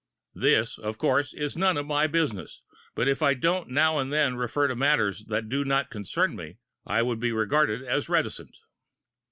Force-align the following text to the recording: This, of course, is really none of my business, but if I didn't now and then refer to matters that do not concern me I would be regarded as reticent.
This, 0.33 0.79
of 0.79 0.97
course, 0.97 1.31
is 1.31 1.55
really 1.55 1.59
none 1.61 1.77
of 1.77 1.85
my 1.85 2.07
business, 2.07 2.63
but 2.95 3.07
if 3.07 3.21
I 3.21 3.35
didn't 3.35 3.67
now 3.67 3.99
and 3.99 4.11
then 4.11 4.35
refer 4.35 4.67
to 4.67 4.75
matters 4.75 5.25
that 5.25 5.47
do 5.47 5.63
not 5.63 5.91
concern 5.91 6.35
me 6.35 6.57
I 6.87 7.03
would 7.03 7.19
be 7.19 7.31
regarded 7.31 7.83
as 7.83 8.09
reticent. 8.09 8.57